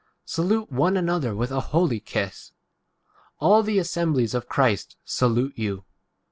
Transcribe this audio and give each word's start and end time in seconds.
Salute 0.25 0.71
one 0.71 0.97
another 0.97 1.35
with 1.35 1.51
a 1.51 1.59
holy 1.61 1.99
kiss. 1.99 2.53
All 3.37 3.61
p 3.63 3.67
the 3.73 3.77
assemblies 3.77 4.33
of 4.33 4.49
Christ 4.49 4.97
salute 5.05 5.53
you. 5.55 5.85